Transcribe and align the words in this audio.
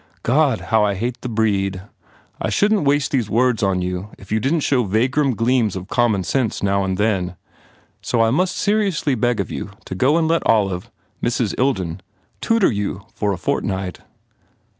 God, 0.23 0.59
how 0.61 0.83
I 0.83 0.95
hate 0.95 1.21
the 1.21 1.29
breed! 1.29 1.83
I 2.41 2.49
shouldn 2.49 2.79
t 2.79 2.83
waste 2.85 3.11
these 3.11 3.29
words 3.29 3.61
on 3.61 3.83
you 3.83 4.09
if 4.17 4.31
you 4.31 4.39
didn 4.39 4.57
t 4.57 4.61
show 4.65 4.83
vagrom 4.83 5.35
gleams 5.35 5.75
of 5.75 5.89
common 5.89 6.23
sense 6.23 6.63
now 6.63 6.83
and 6.83 6.97
then. 6.97 7.35
So 8.01 8.19
I 8.23 8.31
most 8.31 8.57
seriously 8.57 9.13
beg 9.13 9.39
of 9.39 9.51
you 9.51 9.69
to 9.85 9.93
go 9.93 10.17
and 10.17 10.27
let 10.27 10.41
Olive 10.47 10.89
Mrs. 11.21 11.53
Ilden, 11.55 11.99
tutor 12.41 12.71
you 12.71 13.05
for 13.13 13.31
a 13.31 13.37
fortnight." 13.37 13.99